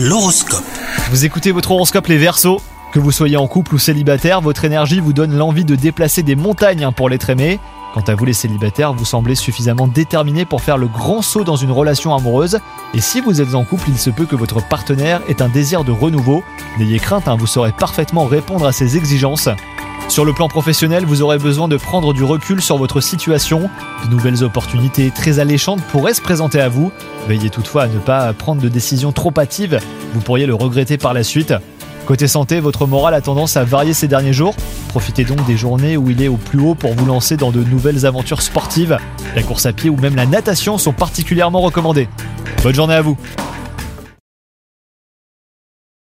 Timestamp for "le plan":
20.24-20.48